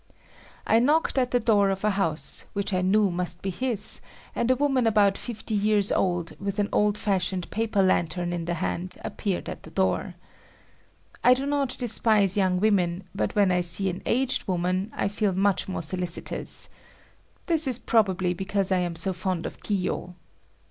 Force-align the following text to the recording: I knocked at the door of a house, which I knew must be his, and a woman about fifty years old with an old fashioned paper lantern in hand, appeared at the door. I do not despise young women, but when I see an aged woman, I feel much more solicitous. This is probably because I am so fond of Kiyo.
I 0.65 0.79
knocked 0.79 1.19
at 1.19 1.29
the 1.29 1.39
door 1.39 1.69
of 1.69 1.83
a 1.83 1.91
house, 1.91 2.47
which 2.53 2.73
I 2.73 2.81
knew 2.81 3.11
must 3.11 3.43
be 3.43 3.51
his, 3.51 4.01
and 4.33 4.49
a 4.49 4.55
woman 4.55 4.87
about 4.87 5.15
fifty 5.15 5.53
years 5.53 5.91
old 5.91 6.33
with 6.39 6.57
an 6.57 6.69
old 6.73 6.97
fashioned 6.97 7.51
paper 7.51 7.83
lantern 7.83 8.33
in 8.33 8.47
hand, 8.47 8.95
appeared 9.05 9.47
at 9.47 9.61
the 9.61 9.69
door. 9.69 10.15
I 11.23 11.35
do 11.35 11.45
not 11.45 11.77
despise 11.77 12.35
young 12.35 12.59
women, 12.59 13.03
but 13.13 13.35
when 13.35 13.51
I 13.51 13.61
see 13.61 13.91
an 13.91 14.01
aged 14.07 14.47
woman, 14.47 14.89
I 14.95 15.07
feel 15.07 15.35
much 15.35 15.67
more 15.67 15.83
solicitous. 15.83 16.67
This 17.45 17.67
is 17.67 17.77
probably 17.77 18.33
because 18.33 18.71
I 18.71 18.79
am 18.79 18.95
so 18.95 19.13
fond 19.13 19.45
of 19.45 19.59
Kiyo. 19.61 20.15